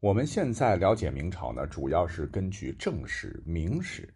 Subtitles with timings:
[0.00, 4.12] 我们现在了解明朝呢，主要是根据正史、明史，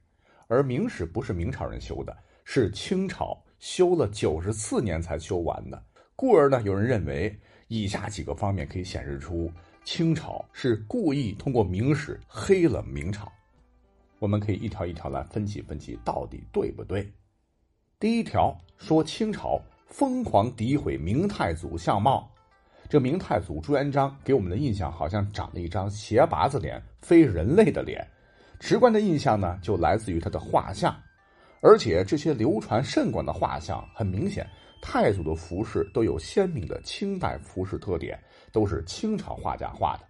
[0.46, 2.14] 而明史不是明朝人修的，
[2.44, 5.82] 是清朝修了九十四年才修完的。
[6.14, 7.34] 故而呢，有人认为
[7.68, 9.50] 以下几个方面可以显示出
[9.82, 13.32] 清朝是故意通过明史黑了明朝。
[14.18, 17.10] 我们可以一条一条来分析分析，到底对不对？
[17.98, 22.30] 第一条说清朝疯狂诋毁明太祖相貌。
[22.90, 28.04] 这明太祖朱元璋给我们的印象好像长了一张斜拔子脸，非人类的脸。
[28.58, 30.92] 直观的印象呢，就来自于他的画像，
[31.62, 34.44] 而且这些流传甚广的画像，很明显，
[34.82, 38.20] 太祖的服饰都有鲜明的清代服饰特点，
[38.50, 40.00] 都是清朝画家画的。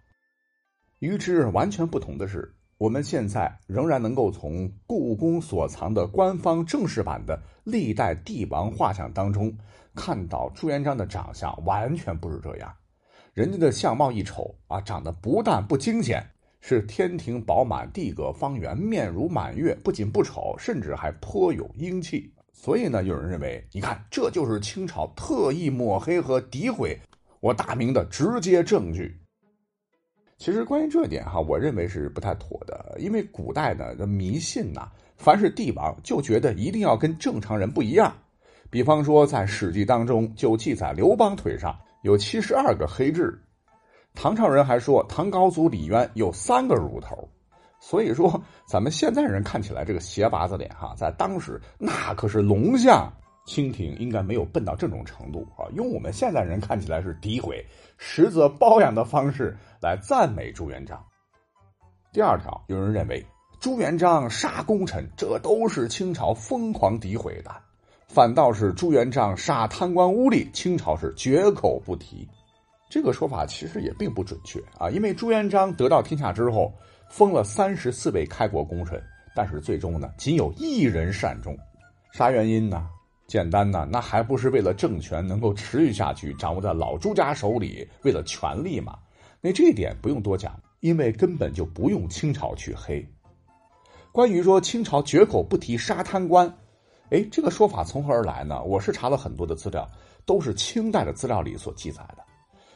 [0.97, 2.51] 与之完全不同的是，
[2.81, 9.55] 我们现在仍然能够从故宫所藏的官方正式版的历代帝王画像当中。
[9.93, 12.73] 看到朱元璋的长相完全不是这样，
[13.35, 16.25] 人家的相貌一瞅啊，长得不但不惊险，
[16.59, 22.33] 是天庭饱满、地阁方圆、面如满月，不仅不丑，甚至还颇有英气。
[22.51, 26.99] 所以呢，有人认为，你看，这就是清朝特意抹黑和诋毁
[27.41, 29.20] 我大明的直接证据。
[30.41, 38.11] 其实关于这点哈，我认为是不太妥的，因为古代呢的迷信呐，凡是帝王就觉得一定要跟正常人不一样。
[38.71, 43.39] 比方说，在《史记》当中就记载刘邦腿上有七十二个黑痣，
[44.15, 47.29] 唐朝人还说唐高祖李渊有三个乳头，
[47.79, 53.13] 所以说咱们现在人看起来这个斜拔子脸哈，在当时那可是龙象。
[53.43, 57.65] 清廷应该没有笨到这种程度啊，用我们现在人看起来是诋毁，
[57.97, 61.03] 实则褒扬的方式来赞美朱元璋。
[62.13, 63.25] 第二条，有人认为
[63.59, 67.51] 朱元璋杀功臣，这都是清朝疯狂诋毁的。
[68.07, 72.29] 反倒是朱元璋杀贪官污吏，清朝是绝口不提。
[72.91, 76.71] 这个说法其实也并不准确啊，因为朱元璋得到天下之后，
[77.09, 79.01] 封了三十四位开国功臣，
[79.35, 81.57] 但是最终呢，仅有一人善终。
[82.11, 82.87] 啥原因呢？
[83.25, 88.99] 简单呢，那还不是为了政权能够持续下去，掌握在老朱家手里，为了权力嘛？
[89.41, 93.05] 那这一点不用多讲，因为根本就不用清朝去黑。
[94.11, 96.53] 关于说清朝绝口不提杀贪官。
[97.09, 98.63] 哎，这个说法从何而来呢？
[98.63, 99.89] 我是查了很多的资料，
[100.25, 102.23] 都是清代的资料里所记载的。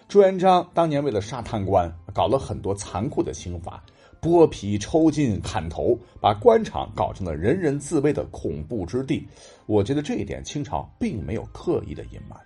[0.08, 3.82] 朱元璋当年为了杀贪官，搞了很多残酷的刑罚，
[4.22, 9.26] 剥皮、抽筋、砍头，把官场搞成了人人自危的恐怖之地。
[9.68, 12.40] 我觉得这一点清朝并没有刻意的隐瞒。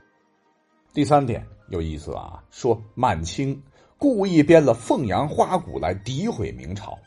[0.94, 3.60] 第三点有意思啊，说满清
[4.00, 6.98] 故意编了凤阳花鼓来诋毁明朝。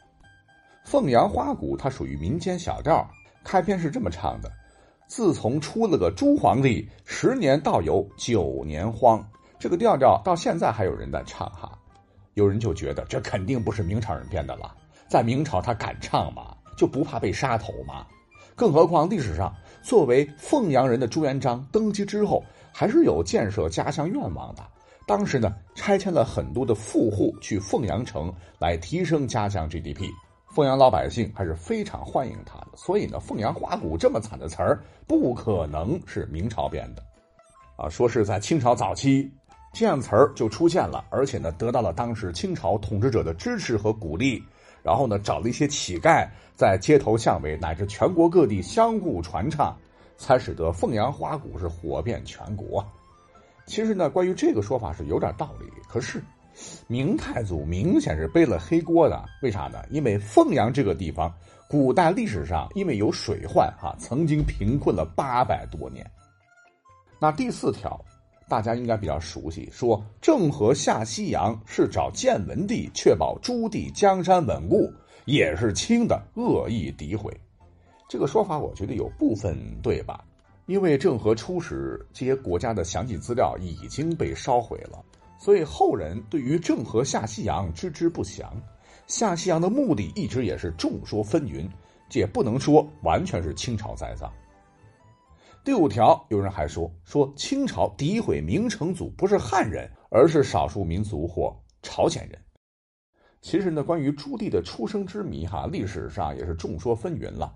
[0.84, 3.08] 凤阳花鼓它属于民间小调，
[3.42, 4.52] 开篇是这么唱的。
[5.06, 9.26] 自从出了个朱皇帝，十年倒有九年荒。
[9.58, 11.72] 这个调调到现在还有人在唱哈，
[12.34, 14.76] 有人就觉得这肯定不是明朝人编的了。
[15.08, 16.54] 在明朝他敢唱吗？
[16.76, 18.06] 就不怕被杀头吗？
[18.54, 19.50] 更何况历史上
[19.82, 24.62] 作为凤阳人的朱元璋登基之后，还是有建设家乡愿望的。
[25.12, 30.08] 当时呢，拆迁了很多的富户去凤阳城来提升家乡 GDP。
[30.54, 37.02] 凤阳老百姓还是非常欢迎他的，所以呢，凤阳花鼓这么惨的词儿不可能是明朝编的，
[37.76, 39.30] 啊，说是在清朝早期
[39.74, 44.42] 这样词儿就出现了，而且呢，得到了当时清朝统治者的支持和鼓励，
[44.82, 49.76] 然后呢，找了一些乞丐在街头巷尾乃至全国各地相互传唱，
[50.16, 52.82] 才使得凤阳花鼓是火遍全国。
[53.66, 56.22] 其实呢，关于这个说法是有点道理，可是。
[56.86, 59.82] 明太祖明显是背了黑锅的，为啥呢？
[59.88, 61.32] 因为凤阳这个地方，
[61.66, 66.08] 古代历史上因为有水患，哈，曾经贫困了八百多年。
[67.18, 67.98] 那第四条，
[68.50, 74.92] 大家应该比较熟悉，说郑和下西洋是找建文帝，确保朱棣江山稳固，
[75.24, 77.34] 也是清的恶意诋毁。
[78.10, 80.22] 这个说法，我觉得有部分对吧？
[80.66, 85.04] 因为郑和出使这些国家的详细资料已经被烧毁了。
[85.38, 88.54] 所以后人对于郑和下西洋知之不详，
[89.06, 91.68] 下西洋的目的一直也是众说纷纭，
[92.08, 94.32] 这也不能说完全是清朝栽赃。
[95.64, 102.38] 第五条，有人还说说清朝诋毁明成祖不是汉人，而是少数民族或朝鲜人。
[103.40, 107.52] 其实呢，关于朱棣的出生之谜，哈，历史上也是众说纷纭了。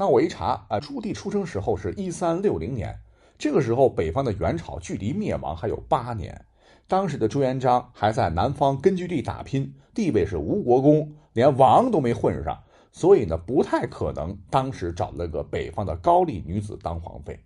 [0.00, 2.96] 那我一查啊，朱棣出生时候是一三六零年，
[3.36, 6.40] 这个时候北方的元朝距离灭亡还有八年。
[6.86, 12.56] 当时的朱元璋还在南方根据地打拼，地位是吴国公，连王都没混上，
[12.92, 17.36] 所以呢，不太可能当时找了个北方的高丽女子当皇妃。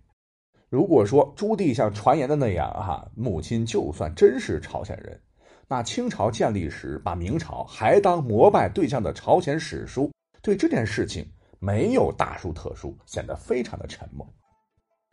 [0.69, 5.19] 如果说朱棣像传言的那样，哈，母亲就算真是朝鲜人，
[5.67, 10.11] 那清朝建立时把明朝还当膜拜对象的朝鲜史书，
[10.43, 11.27] 对这件事情
[11.63, 14.27] 没有大书特书，显得非常的沉默。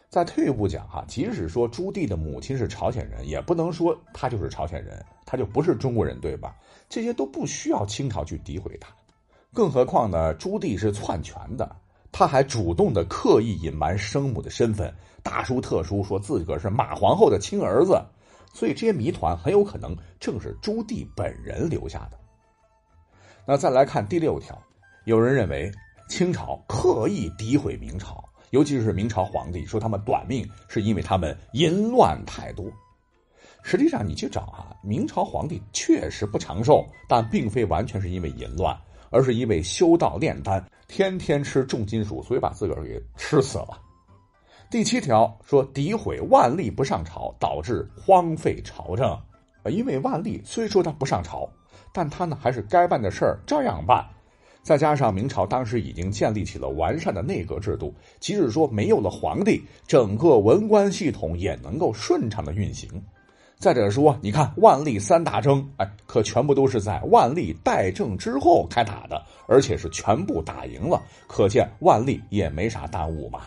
[0.09, 6.57] 再退一步讲哈，即使说朱棣的母亲是朝鲜人，也不能说他就是朝鲜人，他就不是中国人，对吧？
[6.89, 8.93] 这些都不需要清朝去诋毁他。
[9.55, 11.77] 更何况呢，朱棣是篡权的，
[12.11, 14.93] 他还主动的刻意隐瞒生母的身份，
[15.23, 18.03] 大书特书说自个儿是马皇后的亲儿子，
[18.53, 22.19] 所以这些谜团很有可能正是朱棣本人留下的。
[23.47, 24.61] 那再来看第六条，
[25.05, 25.71] 有人认为
[26.11, 28.23] 清朝刻意诋毁明朝。
[28.51, 32.67] 尤其是明朝皇帝说他们短命是因为他们淫乱太多，
[33.63, 38.77] 实际上你去找啊，明朝皇帝确实不长寿，但并非完全是因为淫乱，
[39.11, 43.81] 而是因为修道炼丹，天天吃重金属，所以把自个儿给吃死了。
[44.69, 49.17] 第七条说诋毁万历不上朝，导致荒废朝政，
[49.67, 51.49] 因为万历虽说他不上朝，
[51.93, 54.05] 但他呢还是该办的事儿照样办。
[54.63, 62.89] 再加上明朝当时已经建立起了完善的内阁制度，即使说没有了皇帝，整个文官系统也能够顺畅的运行。
[63.59, 73.41] 再者说，你看万历三大征，哎，可全部都是在万历代政之后开打的，而且是全部打赢了，可见万历也没啥耽误嘛。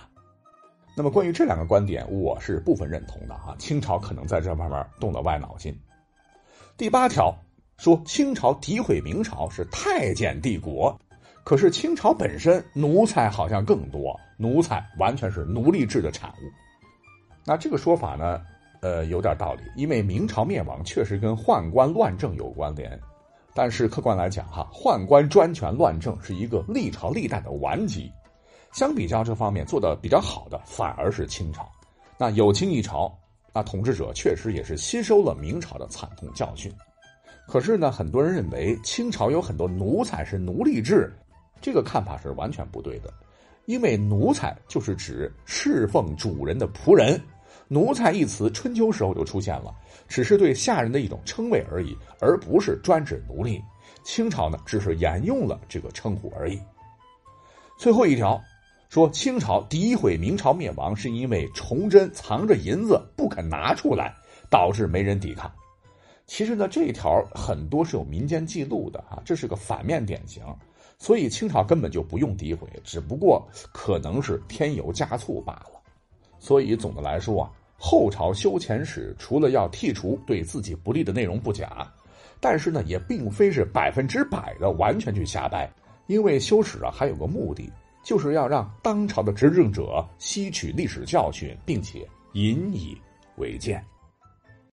[0.96, 5.76] 那么关于这两个观点，我是部分认同的啊，清朝可能在这方面动了歪脑筋。
[6.76, 7.36] 第八条。
[7.84, 10.98] 说清朝诋毁明朝是太监帝国，
[11.44, 16.44] 可是清朝本身奴才好像更多，奴才完全是奴隶制的产物。
[17.44, 18.42] 那这个说法呢，
[18.80, 22.98] 呃，有点道理，因为明朝灭亡确实跟宦官乱政有关联。
[23.54, 28.10] 但是客观来讲，哈，宦官专权乱政是一个历朝历代的顽疾。
[28.72, 31.70] 相比较这方面做的比较好的，反而是清朝。
[32.18, 33.14] 那有清一朝，
[33.54, 36.74] 那统治者确实也是吸收了明朝的惨痛教训。
[37.48, 41.14] 可是呢，很多人认为清朝有很多奴才是奴隶制，
[41.62, 43.14] 这个看法是完全不对的。
[43.66, 47.22] 因为奴才就是指侍奉主人的仆人，
[47.68, 49.74] 奴才一词春秋时候就出现了，
[50.08, 53.62] 只是对下人的一种称谓而已，而不是专指奴隶。
[54.04, 56.60] 清朝呢，只是沿用了这个称呼而已。
[57.78, 58.42] 最后一条
[58.90, 64.14] 说，清朝诋毁明朝灭亡，是因为崇祯藏着银子不肯拿出来，
[64.50, 65.50] 导致没人抵抗。
[66.34, 70.44] 其实呢，这一条很多是有民间记录的啊，这是个反面典型，
[70.98, 75.80] 所以清朝根本就不用诋毁，只不过可能是添油加醋罢了。
[76.40, 81.88] 所以总的来说啊，后朝修前史除了要剔除对自己不利的内容不假，
[82.40, 85.72] 但是呢，也并非是百分之百的完全去瞎掰，
[86.08, 87.72] 因为修史啊还有个目的，
[88.04, 92.98] 就是要让当朝的执政者吸取历史教训，并且引以
[93.36, 93.86] 为鉴。